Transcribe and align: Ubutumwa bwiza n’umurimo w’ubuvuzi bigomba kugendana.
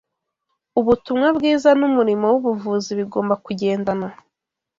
Ubutumwa 0.79 1.27
bwiza 1.37 1.69
n’umurimo 1.79 2.25
w’ubuvuzi 2.33 2.91
bigomba 2.99 3.33
kugendana. 3.45 4.07